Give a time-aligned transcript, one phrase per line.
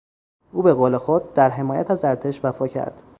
[0.51, 3.03] او به قول خود در حمایت از ارتش وفا کرد.